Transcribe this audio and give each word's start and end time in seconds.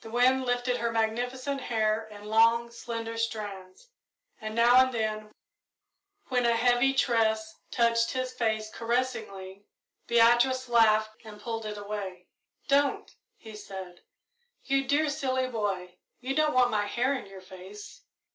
The 0.00 0.08
wind 0.08 0.46
lifted 0.46 0.78
her 0.78 0.90
magnificent 0.90 1.60
hair 1.60 2.06
in 2.06 2.24
long, 2.24 2.70
slender 2.70 3.18
strands, 3.18 3.90
and 4.40 4.54
now 4.54 4.76
and 4.76 4.94
then, 4.94 5.30
when 6.28 6.46
a 6.46 6.56
heavy 6.56 6.94
tress 6.94 7.54
touched 7.70 8.12
his 8.12 8.32
face 8.32 8.70
caressingly, 8.70 9.66
Beatrice 10.06 10.70
laughed 10.70 11.16
and 11.22 11.38
pulled 11.38 11.66
it 11.66 11.76
away. 11.76 12.28
"Don't!" 12.66 13.14
he 13.36 13.54
said. 13.54 14.00
"You 14.64 14.86
dear, 14.88 15.10
silly 15.10 15.48
boy, 15.50 15.98
you 16.18 16.34
don't 16.34 16.54
want 16.54 16.70
my 16.70 16.86
hair 16.86 17.12
in 17.12 17.26
your 17.26 17.42
face." 17.42 18.00